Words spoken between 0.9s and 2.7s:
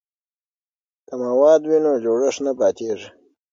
که مواد وي نو جوړښت نه